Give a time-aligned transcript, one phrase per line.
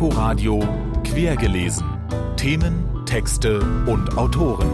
[0.00, 0.60] Inforadio
[1.04, 1.84] Quergelesen.
[2.38, 4.70] Themen, Texte und Autoren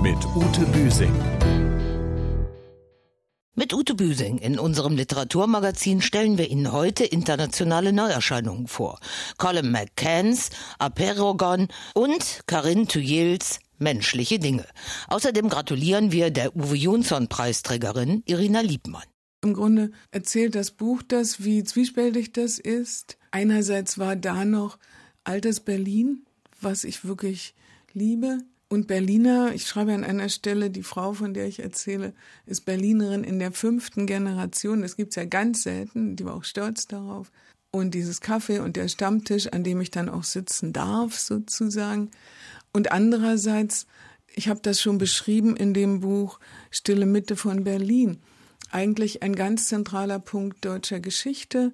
[0.00, 1.12] mit Ute Büsing.
[3.54, 8.98] Mit Ute Büsing in unserem Literaturmagazin stellen wir Ihnen heute internationale Neuerscheinungen vor.
[9.36, 10.48] Colin McCanns
[10.78, 14.64] Aperogon und Karin Thuyels Menschliche Dinge.
[15.08, 19.04] Außerdem gratulieren wir der Uwe Jonsson Preisträgerin Irina Liebmann.
[19.42, 23.16] Im Grunde erzählt das Buch das, wie zwiespältig das ist.
[23.30, 24.78] Einerseits war da noch
[25.24, 26.26] altes Berlin,
[26.60, 27.54] was ich wirklich
[27.94, 28.38] liebe.
[28.68, 32.12] Und Berliner, ich schreibe an einer Stelle, die Frau, von der ich erzähle,
[32.46, 34.82] ist Berlinerin in der fünften Generation.
[34.82, 36.16] Das gibt's ja ganz selten.
[36.16, 37.32] Die war auch stolz darauf.
[37.70, 42.10] Und dieses Kaffee und der Stammtisch, an dem ich dann auch sitzen darf, sozusagen.
[42.72, 43.86] Und andererseits,
[44.34, 46.38] ich habe das schon beschrieben in dem Buch
[46.70, 48.18] Stille Mitte von Berlin
[48.70, 51.72] eigentlich ein ganz zentraler Punkt deutscher Geschichte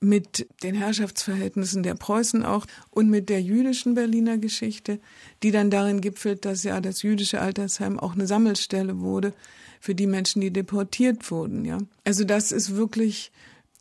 [0.00, 5.00] mit den Herrschaftsverhältnissen der Preußen auch und mit der jüdischen Berliner Geschichte,
[5.42, 9.32] die dann darin gipfelt, dass ja das jüdische Altersheim auch eine Sammelstelle wurde
[9.80, 11.78] für die Menschen, die deportiert wurden, ja.
[12.04, 13.32] Also das ist wirklich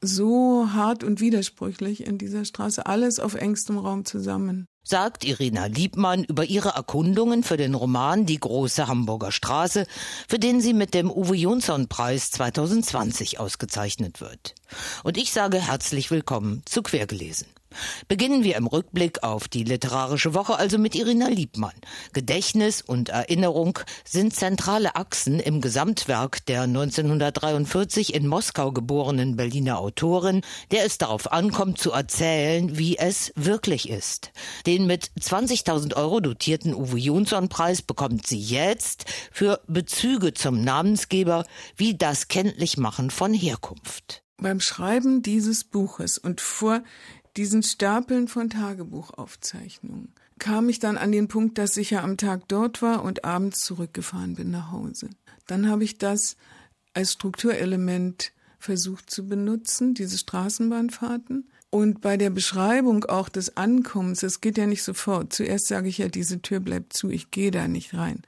[0.03, 6.25] so hart und widersprüchlich in dieser Straße, alles auf engstem Raum zusammen sagt Irina Liebmann
[6.25, 9.87] über ihre Erkundungen für den Roman Die große Hamburger Straße,
[10.27, 14.55] für den sie mit dem Uwe Jonsson Preis 2020 ausgezeichnet wird.
[15.03, 17.47] Und ich sage herzlich willkommen zu Quergelesen.
[18.07, 21.73] Beginnen wir im Rückblick auf die literarische Woche also mit Irina Liebmann.
[22.13, 30.41] Gedächtnis und Erinnerung sind zentrale Achsen im Gesamtwerk der 1943 in Moskau geborenen Berliner Autorin,
[30.71, 34.31] der es darauf ankommt zu erzählen, wie es wirklich ist.
[34.65, 41.95] Den mit 20.000 Euro dotierten Uwe Jonsson-Preis bekommt sie jetzt für Bezüge zum Namensgeber wie
[41.95, 44.23] das Kenntlichmachen von Herkunft.
[44.37, 46.83] Beim Schreiben dieses Buches und vor
[47.37, 52.47] diesen Stapeln von Tagebuchaufzeichnungen kam ich dann an den Punkt, dass ich ja am Tag
[52.47, 55.09] dort war und abends zurückgefahren bin nach Hause.
[55.47, 56.35] Dann habe ich das
[56.93, 61.49] als Strukturelement versucht zu benutzen, diese Straßenbahnfahrten.
[61.69, 65.33] Und bei der Beschreibung auch des Ankommens, es geht ja nicht sofort.
[65.33, 68.21] Zuerst sage ich ja, diese Tür bleibt zu, ich gehe da nicht rein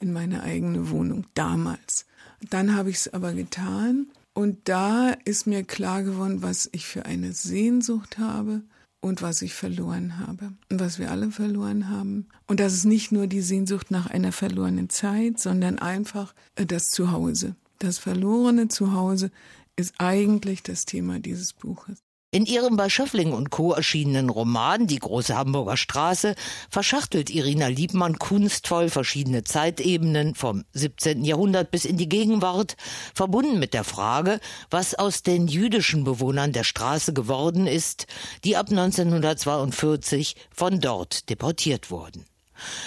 [0.00, 2.06] in meine eigene Wohnung damals.
[2.50, 7.06] Dann habe ich es aber getan und da ist mir klar geworden, was ich für
[7.06, 8.62] eine Sehnsucht habe
[9.00, 12.26] und was ich verloren habe und was wir alle verloren haben.
[12.46, 16.90] Und das ist nicht nur die Sehnsucht nach einer verlorenen Zeit, sondern einfach äh, das
[16.90, 17.54] Zuhause.
[17.78, 19.30] Das verlorene Zuhause
[19.76, 22.03] ist eigentlich das Thema dieses Buches.
[22.34, 23.74] In ihrem bei Schöffling und Co.
[23.74, 26.34] erschienenen Roman Die große Hamburger Straße
[26.68, 31.22] verschachtelt Irina Liebmann kunstvoll verschiedene Zeitebenen vom 17.
[31.22, 32.76] Jahrhundert bis in die Gegenwart,
[33.14, 38.08] verbunden mit der Frage, was aus den jüdischen Bewohnern der Straße geworden ist,
[38.42, 42.26] die ab 1942 von dort deportiert wurden.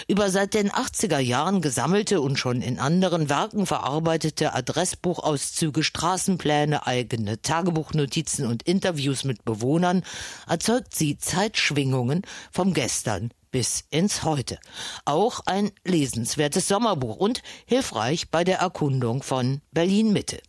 [0.07, 7.41] Über seit den 80er Jahren gesammelte und schon in anderen Werken verarbeitete Adressbuchauszüge, Straßenpläne, eigene
[7.41, 10.03] Tagebuchnotizen und Interviews mit Bewohnern
[10.47, 14.59] erzeugt sie Zeitschwingungen vom Gestern bis ins Heute.
[15.05, 20.41] Auch ein lesenswertes Sommerbuch und hilfreich bei der Erkundung von Berlin Mitte.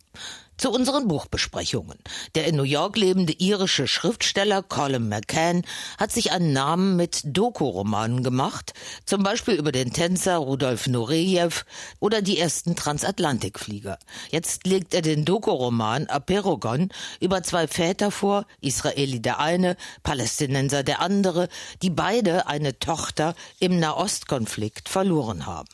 [0.59, 1.97] Zu unseren Buchbesprechungen.
[2.35, 5.61] Der in New York lebende irische Schriftsteller Colin McCann
[5.97, 8.73] hat sich einen Namen mit Doku-Romanen gemacht,
[9.05, 11.63] zum Beispiel über den Tänzer Rudolf Nureyev
[12.01, 13.99] oder die ersten Transatlantikflieger.
[14.31, 16.89] Jetzt legt er den Doku-Roman Aperogon
[17.21, 21.47] über zwei Väter vor, Israeli der eine, Palästinenser der andere,
[21.81, 25.69] die beide eine Tochter im Nahostkonflikt verloren haben.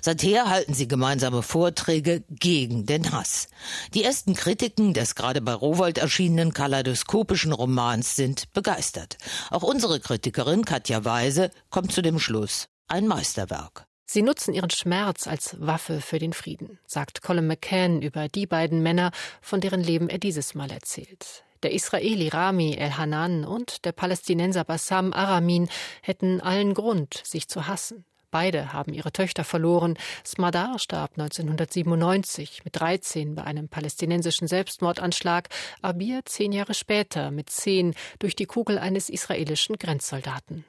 [0.00, 3.48] Seither halten sie gemeinsame Vorträge gegen den Hass.
[3.94, 9.18] Die ersten Kritiken des gerade bei Rowold erschienenen kaleidoskopischen Romans sind begeistert.
[9.50, 12.68] Auch unsere Kritikerin Katja Weise kommt zu dem Schluss.
[12.88, 13.86] Ein Meisterwerk.
[14.06, 18.82] Sie nutzen ihren Schmerz als Waffe für den Frieden, sagt Colin McCann über die beiden
[18.82, 19.10] Männer,
[19.40, 21.44] von deren Leben er dieses Mal erzählt.
[21.62, 25.70] Der Israeli Rami El-Hanan und der Palästinenser Bassam Aramin
[26.02, 28.04] hätten allen Grund, sich zu hassen.
[28.34, 29.96] Beide haben ihre Töchter verloren.
[30.26, 35.48] Smadar starb 1997 mit 13 bei einem palästinensischen Selbstmordanschlag,
[35.82, 40.64] Abir zehn Jahre später mit zehn durch die Kugel eines israelischen Grenzsoldaten.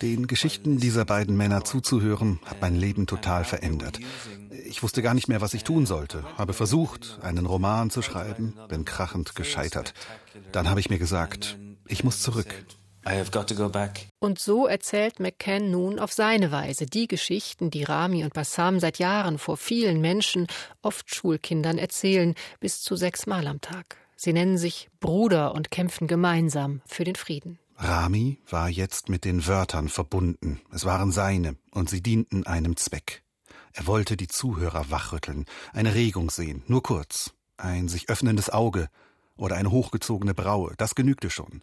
[0.00, 4.00] Den Geschichten dieser beiden Männer zuzuhören, hat mein Leben total verändert.
[4.64, 8.58] Ich wusste gar nicht mehr, was ich tun sollte, habe versucht, einen Roman zu schreiben,
[8.70, 9.92] bin krachend gescheitert.
[10.50, 12.64] Dann habe ich mir gesagt, ich muss zurück.
[14.18, 18.98] Und so erzählt McCann nun auf seine Weise die Geschichten, die Rami und Bassam seit
[18.98, 20.46] Jahren vor vielen Menschen,
[20.82, 23.96] oft Schulkindern, erzählen, bis zu sechsmal am Tag.
[24.16, 27.58] Sie nennen sich Bruder und kämpfen gemeinsam für den Frieden.
[27.76, 30.60] Rami war jetzt mit den Wörtern verbunden.
[30.72, 33.22] Es waren seine, und sie dienten einem Zweck.
[33.72, 38.88] Er wollte die Zuhörer wachrütteln, eine Regung sehen, nur kurz, ein sich öffnendes Auge
[39.36, 41.62] oder eine hochgezogene Braue, das genügte schon.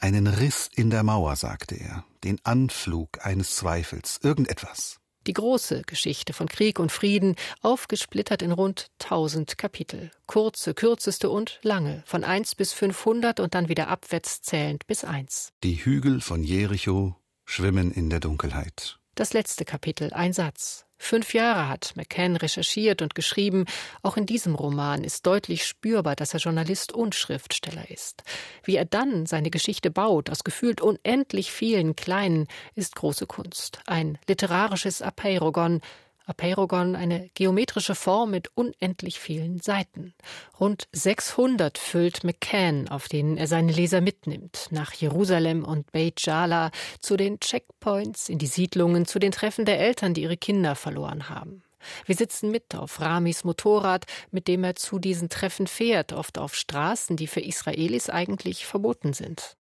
[0.00, 5.00] Einen Riss in der Mauer, sagte er, den Anflug eines Zweifels, irgendetwas.
[5.26, 10.12] Die große Geschichte von Krieg und Frieden, aufgesplittert in rund tausend Kapitel.
[10.26, 15.50] Kurze, kürzeste und lange, von eins bis fünfhundert und dann wieder abwärts zählend bis eins.
[15.64, 19.00] Die Hügel von Jericho schwimmen in der Dunkelheit.
[19.16, 20.86] Das letzte Kapitel, ein Satz.
[20.98, 23.64] Fünf Jahre hat McCann recherchiert und geschrieben.
[24.02, 28.24] Auch in diesem Roman ist deutlich spürbar, dass er Journalist und Schriftsteller ist.
[28.64, 33.80] Wie er dann seine Geschichte baut, aus gefühlt unendlich vielen kleinen, ist große Kunst.
[33.86, 35.80] Ein literarisches Apeirogon,
[36.28, 40.14] Apeirogon eine geometrische Form mit unendlich vielen Seiten.
[40.60, 46.70] Rund 600 füllt McCann, auf denen er seine Leser mitnimmt, nach Jerusalem und Beit Jala,
[47.00, 51.28] zu den Checkpoints, in die Siedlungen, zu den Treffen der Eltern, die ihre Kinder verloren
[51.30, 51.62] haben.
[52.06, 56.54] Wir sitzen mit auf Ramis Motorrad, mit dem er zu diesen Treffen fährt, oft auf
[56.54, 59.56] Straßen, die für Israelis eigentlich verboten sind.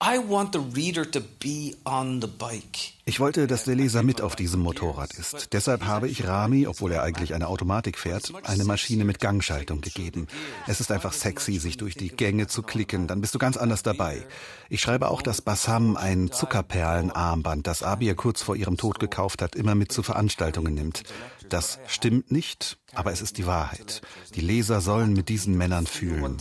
[3.05, 5.49] Ich wollte, dass der Leser mit auf diesem Motorrad ist.
[5.53, 10.29] Deshalb habe ich Rami, obwohl er eigentlich eine Automatik fährt, eine Maschine mit Gangschaltung gegeben.
[10.69, 13.83] Es ist einfach sexy, sich durch die Gänge zu klicken, dann bist du ganz anders
[13.83, 14.25] dabei.
[14.69, 19.57] Ich schreibe auch, dass Bassam ein Zuckerperlenarmband, das Abir kurz vor ihrem Tod gekauft hat,
[19.57, 21.03] immer mit zu Veranstaltungen nimmt.
[21.49, 24.03] Das stimmt nicht, aber es ist die Wahrheit.
[24.35, 26.37] Die Leser sollen mit diesen Männern fühlen.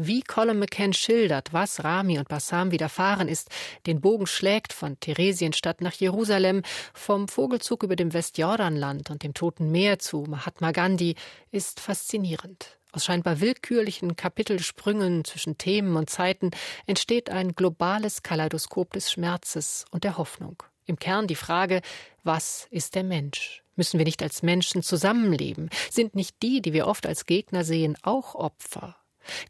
[0.00, 3.50] Wie Colin McCann schildert, was Rami und Bassam widerfahren ist,
[3.86, 6.62] den Bogen schlägt von Theresienstadt nach Jerusalem,
[6.94, 11.16] vom Vogelzug über dem Westjordanland und dem Toten Meer zu Mahatma Gandhi,
[11.50, 12.78] ist faszinierend.
[12.92, 16.52] Aus scheinbar willkürlichen Kapitelsprüngen zwischen Themen und Zeiten
[16.86, 20.62] entsteht ein globales Kaleidoskop des Schmerzes und der Hoffnung.
[20.88, 21.82] Im Kern die Frage,
[22.24, 23.62] was ist der Mensch?
[23.76, 25.68] Müssen wir nicht als Menschen zusammenleben?
[25.90, 28.96] Sind nicht die, die wir oft als Gegner sehen, auch Opfer?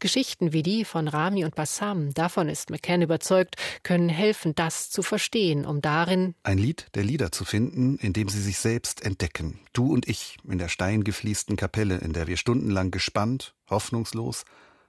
[0.01, 5.01] Geschichten wie die von Rami und Bassam, davon ist McCann überzeugt, können helfen, das zu
[5.01, 9.61] verstehen, um darin ein Lied der Lieder zu finden, in dem sie sich selbst entdecken.
[9.71, 14.43] Du und ich in der steingefließten Kapelle, in der wir stundenlang gespannt, hoffnungslos,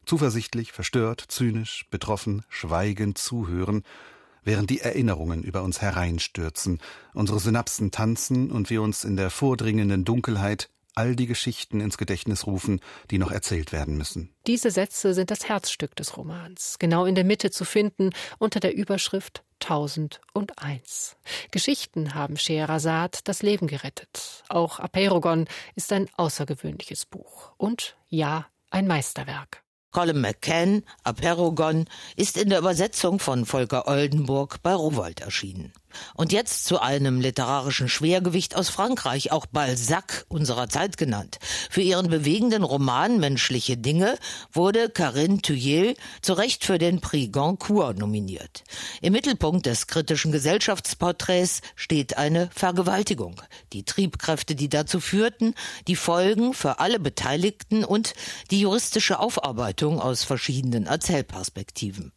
[0.05, 3.85] zuversichtlich, verstört, zynisch, betroffen, schweigend zuhören
[4.45, 6.81] während die Erinnerungen über uns hereinstürzen,
[7.15, 12.47] unsere Synapsen tanzen und wir uns in der vordringenden Dunkelheit all die Geschichten ins Gedächtnis
[12.47, 14.35] rufen, die noch erzählt werden müssen.
[14.47, 18.75] Diese Sätze sind das Herzstück des Romans, genau in der Mitte zu finden, unter der
[18.75, 21.17] Überschrift Tausend und eins.
[21.51, 24.43] Geschichten haben Scheherazad das Leben gerettet.
[24.49, 27.53] Auch Apeirogon ist ein außergewöhnliches Buch.
[27.59, 29.63] Und ja, ein Meisterwerk.
[29.91, 35.73] Colin McCann, Aperogon, ist in der Übersetzung von Volker Oldenburg bei Rowold erschienen.
[36.15, 41.39] Und jetzt zu einem literarischen Schwergewicht aus Frankreich, auch Balzac unserer Zeit genannt.
[41.71, 44.19] Für ihren bewegenden Roman Menschliche Dinge
[44.53, 48.65] wurde Karine Thuil zu Recht für den Prix Goncourt nominiert.
[49.01, 53.41] Im Mittelpunkt des kritischen Gesellschaftsporträts steht eine Vergewaltigung,
[53.73, 55.55] die Triebkräfte, die dazu führten,
[55.89, 58.15] die Folgen für alle Beteiligten und
[58.51, 62.13] die juristische Aufarbeitung aus verschiedenen Erzählperspektiven.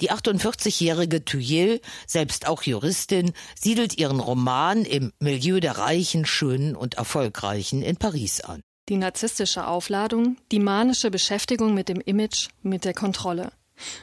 [0.00, 6.94] Die 48-jährige Thuil, selbst auch Juristin, siedelt ihren Roman im Milieu der Reichen, Schönen und
[6.94, 8.60] Erfolgreichen in Paris an.
[8.88, 13.52] Die narzisstische Aufladung, die manische Beschäftigung mit dem Image, mit der Kontrolle.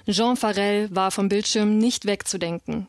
[0.07, 2.87] Jean Farel war vom Bildschirm nicht wegzudenken.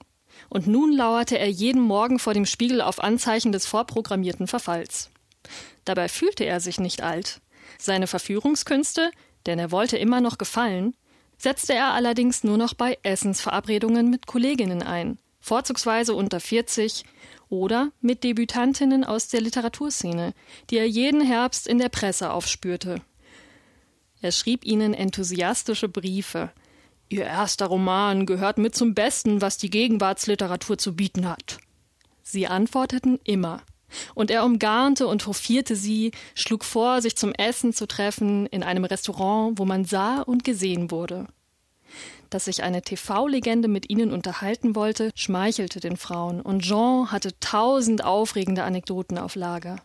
[0.49, 5.11] Und nun lauerte er jeden Morgen vor dem Spiegel auf Anzeichen des vorprogrammierten Verfalls.
[5.85, 7.41] Dabei fühlte er sich nicht alt.
[7.79, 9.11] Seine Verführungskünste,
[9.47, 10.95] denn er wollte immer noch gefallen,
[11.39, 17.05] setzte er allerdings nur noch bei Essensverabredungen mit Kolleginnen ein, vorzugsweise unter 40
[17.49, 20.35] oder mit Debütantinnen aus der Literaturszene,
[20.71, 23.01] die er jeden Herbst in der Presse aufspürte.
[24.21, 26.51] Er schrieb ihnen enthusiastische Briefe.
[27.09, 31.59] Ihr erster Roman gehört mit zum Besten, was die Gegenwartsliteratur zu bieten hat.
[32.23, 33.63] Sie antworteten immer.
[34.15, 38.85] Und er umgarnte und hofierte sie, schlug vor, sich zum Essen zu treffen in einem
[38.85, 41.27] Restaurant, wo man sah und gesehen wurde.
[42.31, 48.05] Dass sich eine TV-Legende mit ihnen unterhalten wollte, schmeichelte den Frauen, und Jean hatte tausend
[48.05, 49.77] aufregende Anekdoten auf Lager.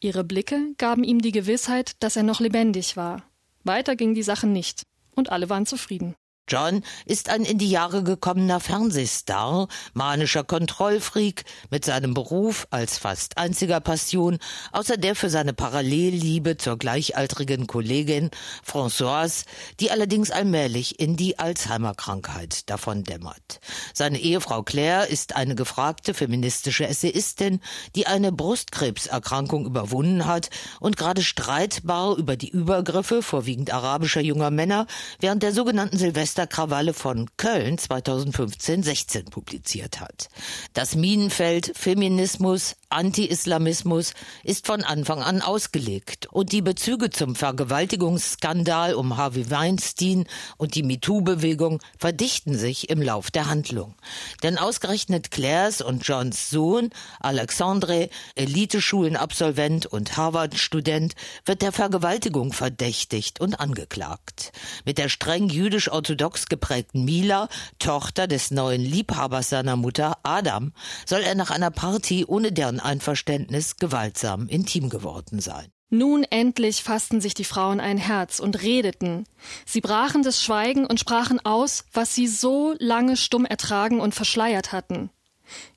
[0.00, 3.22] Ihre Blicke gaben ihm die Gewissheit, dass er noch lebendig war.
[3.62, 4.82] Weiter ging die Sache nicht,
[5.14, 6.14] und alle waren zufrieden.
[6.46, 13.38] John ist ein in die Jahre gekommener Fernsehstar, manischer Kontrollfreak mit seinem Beruf als fast
[13.38, 14.38] einziger Passion,
[14.70, 18.30] außer der für seine Parallelliebe zur gleichaltrigen Kollegin
[18.62, 19.46] Françoise,
[19.80, 23.60] die allerdings allmählich in die Alzheimer-Krankheit davon dämmert.
[23.94, 27.60] Seine Ehefrau Claire ist eine gefragte feministische Essayistin,
[27.96, 34.86] die eine Brustkrebserkrankung überwunden hat und gerade streitbar über die Übergriffe vorwiegend arabischer junger Männer
[35.20, 40.28] während der sogenannten Silvester Silvesterkrawalle von Köln 2015-16 publiziert hat.
[40.72, 49.16] Das Minenfeld Feminismus, Anti-Islamismus ist von Anfang an ausgelegt und die Bezüge zum Vergewaltigungsskandal um
[49.16, 50.26] Harvey Weinstein
[50.56, 53.94] und die MeToo-Bewegung verdichten sich im Lauf der Handlung.
[54.42, 61.14] Denn ausgerechnet Claires und Johns Sohn, Alexandre, Eliteschulenabsolvent und Harvard-Student,
[61.44, 64.52] wird der Vergewaltigung verdächtigt und angeklagt.
[64.84, 70.72] Mit der streng jüdisch-orthodoxen orthodox geprägten Mila, Tochter des neuen Liebhabers seiner Mutter, Adam,
[71.04, 75.66] soll er nach einer Party ohne deren Einverständnis gewaltsam intim geworden sein.
[75.90, 79.26] Nun endlich fassten sich die Frauen ein Herz und redeten.
[79.66, 84.72] Sie brachen das Schweigen und sprachen aus, was sie so lange stumm ertragen und verschleiert
[84.72, 85.10] hatten.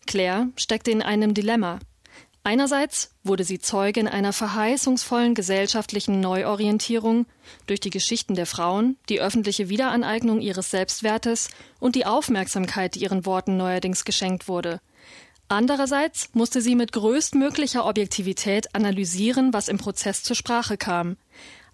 [0.05, 1.79] Claire steckte in einem Dilemma.
[2.47, 7.25] Einerseits wurde sie Zeugin einer verheißungsvollen gesellschaftlichen Neuorientierung
[7.65, 11.49] durch die Geschichten der Frauen, die öffentliche Wiederaneignung ihres Selbstwertes
[11.81, 14.79] und die Aufmerksamkeit, die ihren Worten neuerdings geschenkt wurde.
[15.49, 21.17] Andererseits musste sie mit größtmöglicher Objektivität analysieren, was im Prozess zur Sprache kam.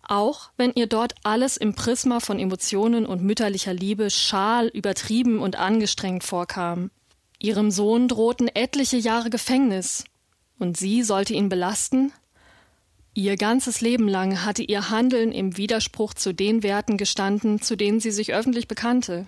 [0.02, 5.56] Auch wenn ihr dort alles im Prisma von Emotionen und mütterlicher Liebe schal, übertrieben und
[5.56, 6.90] angestrengt vorkam.
[7.38, 10.06] Ihrem Sohn drohten etliche Jahre Gefängnis,
[10.64, 12.14] und sie sollte ihn belasten?
[13.14, 18.00] Ihr ganzes Leben lang hatte ihr Handeln im Widerspruch zu den Werten gestanden, zu denen
[18.00, 19.28] sie sich öffentlich bekannte.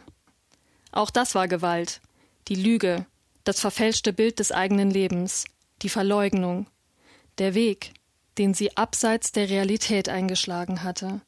[0.94, 2.00] Auch das war Gewalt,
[2.48, 3.06] die Lüge,
[3.44, 5.44] das verfälschte Bild des eigenen Lebens,
[5.82, 6.68] die Verleugnung,
[7.38, 7.92] der Weg,
[8.38, 11.20] den sie abseits der Realität eingeschlagen hatte,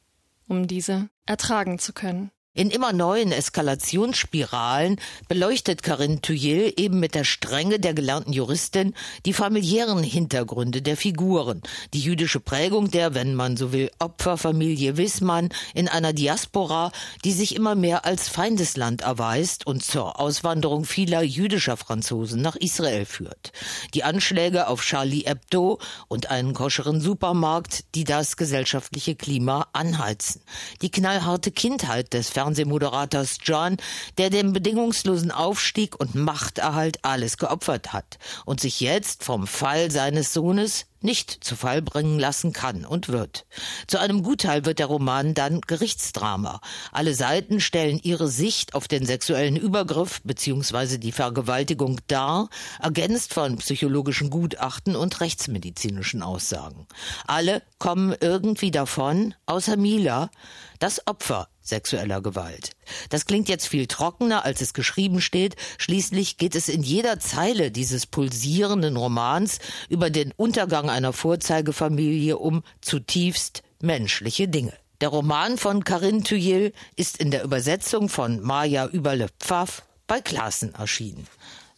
[0.48, 2.30] um diese ertragen zu können.
[2.54, 4.96] In immer neuen Eskalationsspiralen
[5.28, 8.94] beleuchtet Karin Thuyil eben mit der Strenge der gelernten Juristin
[9.26, 11.62] die familiären Hintergründe der Figuren,
[11.94, 16.90] die jüdische Prägung der, wenn man so will, Opferfamilie Wissmann in einer Diaspora,
[17.22, 23.04] die sich immer mehr als Feindesland erweist und zur Auswanderung vieler jüdischer Franzosen nach Israel
[23.04, 23.52] führt.
[23.94, 25.78] Die Anschläge auf Charlie Hebdo
[26.08, 30.42] und einen koscheren Supermarkt, die das gesellschaftliche Klima anheizen.
[30.82, 33.78] Die knallharte Kindheit des Fernsehmoderators John,
[34.16, 40.32] der dem bedingungslosen Aufstieg und Machterhalt alles geopfert hat und sich jetzt vom Fall seines
[40.32, 43.46] Sohnes nicht zu Fall bringen lassen kann und wird.
[43.86, 46.60] Zu einem Gutteil wird der Roman dann Gerichtsdrama.
[46.92, 50.98] Alle Seiten stellen ihre Sicht auf den sexuellen Übergriff bzw.
[50.98, 52.48] die Vergewaltigung dar,
[52.80, 56.86] ergänzt von psychologischen Gutachten und rechtsmedizinischen Aussagen.
[57.26, 60.30] Alle kommen irgendwie davon, außer Mila,
[60.78, 62.72] das Opfer sexueller Gewalt.
[63.10, 65.56] Das klingt jetzt viel trockener, als es geschrieben steht.
[65.78, 69.58] Schließlich geht es in jeder Zeile dieses pulsierenden Romans
[69.88, 74.72] über den Untergang einer Vorzeigefamilie um zutiefst menschliche Dinge.
[75.00, 81.28] Der Roman von Karin Thuyil ist in der Übersetzung von Maja Überle-Pfaff bei Klassen erschienen.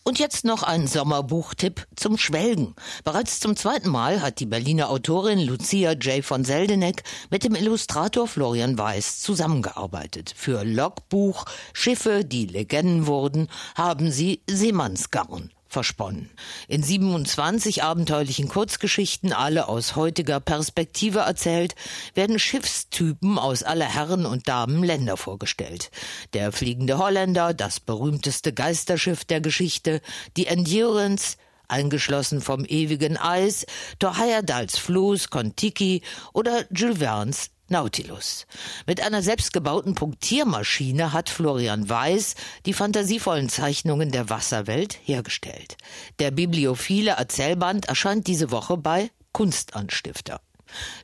[0.02, 2.74] Und jetzt noch ein Sommerbuchtipp zum Schwelgen.
[3.04, 6.24] Bereits zum zweiten Mal hat die Berliner Autorin Lucia J.
[6.24, 10.32] von Seldeneck mit dem Illustrator Florian Weiß zusammengearbeitet.
[10.34, 16.28] Für Logbuch Schiffe, die Legenden wurden, haben sie Seemannsgarn versponnen.
[16.68, 21.74] In 27 abenteuerlichen Kurzgeschichten, alle aus heutiger Perspektive erzählt,
[22.14, 25.90] werden Schiffstypen aus aller Herren und Damen Länder vorgestellt.
[26.34, 30.02] Der fliegende Holländer, das berühmteste Geisterschiff der Geschichte,
[30.36, 31.36] die Endurance,
[31.68, 33.64] eingeschlossen vom ewigen Eis,
[34.00, 38.46] Thor Heyerdahls Floß Kontiki oder Jules Verne's Nautilus.
[38.86, 42.34] Mit einer selbstgebauten Punktiermaschine hat Florian Weiß
[42.66, 45.76] die fantasievollen Zeichnungen der Wasserwelt hergestellt.
[46.18, 50.40] Der bibliophile Erzählband erscheint diese Woche bei Kunstanstifter.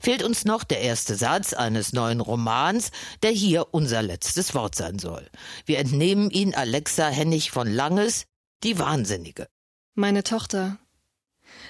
[0.00, 2.90] Fehlt uns noch der erste Satz eines neuen Romans,
[3.22, 5.28] der hier unser letztes Wort sein soll.
[5.64, 8.26] Wir entnehmen ihn Alexa Hennig von Langes,
[8.62, 9.48] die Wahnsinnige.
[9.94, 10.78] Meine Tochter,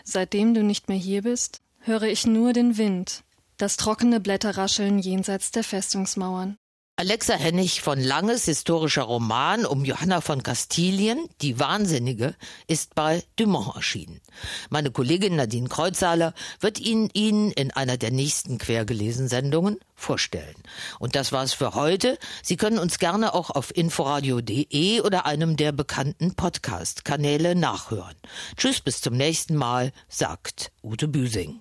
[0.05, 3.23] seitdem du nicht mehr hier bist, höre ich nur den Wind,
[3.57, 6.57] das trockene Blätterrascheln jenseits der Festungsmauern.
[6.99, 12.35] Alexa Hennig von Langes historischer Roman um Johanna von Kastilien, Die Wahnsinnige,
[12.69, 14.23] ist bei Dumont erschienen.
[14.71, 20.57] Meine Kollegin Nadine Kreuzhaler wird ihn Ihnen in einer der nächsten Quergelesen-Sendungen vorstellen.
[20.99, 22.19] Und das war's für heute.
[22.43, 28.17] Sie können uns gerne auch auf inforadio.de oder einem der bekannten Podcast-Kanäle nachhören.
[28.57, 31.61] Tschüss, bis zum nächsten Mal, sagt Ute Büsing.